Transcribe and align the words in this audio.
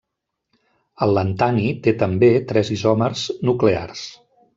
El 1.05 1.11
lantani 1.17 1.65
té 1.87 1.93
també 2.05 2.29
tres 2.53 2.71
isòmers 2.77 3.27
nuclears. 3.51 4.03